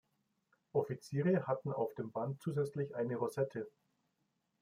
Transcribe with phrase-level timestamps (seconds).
[0.71, 3.69] Offiziere hatte auf dem Band zusätzlich eine Rosette.